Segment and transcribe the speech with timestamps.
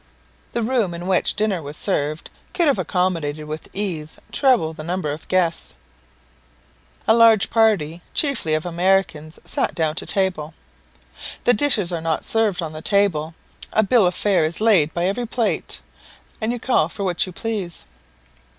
[0.53, 5.11] The room in which dinner was served could have accommodated with ease treble the number
[5.11, 5.75] of guests.
[7.07, 10.55] A large party, chiefly Americans, sat down to table.
[11.43, 13.35] The dishes are not served on the table;
[13.71, 15.81] a bill of fare is laid by every plate,
[16.41, 17.85] and you call for what you please.